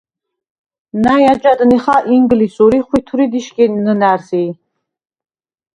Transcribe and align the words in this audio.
ნა̈ჲ 1.01 1.23
აჯაღ 1.33 1.59
ნიხალ 1.69 2.03
ინგლისურ 2.15 2.73
ი 2.79 2.81
ხვითვრიდ 2.87 3.33
იშგენ 3.39 3.71
ნჷნა̈რსი. 3.85 4.45